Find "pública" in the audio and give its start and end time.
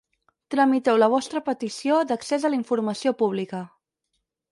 3.21-3.61